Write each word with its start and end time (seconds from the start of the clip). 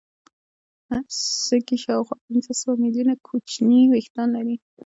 سږي 1.45 1.77
شاوخوا 1.83 2.15
پنځه 2.25 2.51
سوه 2.59 2.73
ملیونه 2.83 3.13
کوچني 3.27 3.81
وېښتان 3.91 4.27
لري. 4.35 4.55